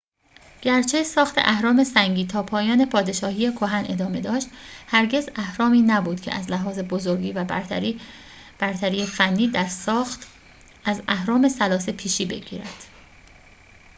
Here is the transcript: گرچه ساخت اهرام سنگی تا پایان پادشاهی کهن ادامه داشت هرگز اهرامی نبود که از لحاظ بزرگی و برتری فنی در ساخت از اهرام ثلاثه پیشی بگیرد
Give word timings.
گرچه 0.61 1.03
ساخت 1.03 1.35
اهرام 1.37 1.83
سنگی 1.83 2.25
تا 2.25 2.43
پایان 2.43 2.85
پادشاهی 2.89 3.51
کهن 3.51 3.85
ادامه 3.89 4.21
داشت 4.21 4.47
هرگز 4.87 5.29
اهرامی 5.35 5.81
نبود 5.81 6.21
که 6.21 6.35
از 6.35 6.51
لحاظ 6.51 6.79
بزرگی 6.79 7.31
و 7.33 7.43
برتری 8.59 9.05
فنی 9.05 9.47
در 9.47 9.67
ساخت 9.67 10.27
از 10.85 11.01
اهرام 11.07 11.49
ثلاثه 11.49 11.91
پیشی 11.91 12.25
بگیرد 12.25 12.83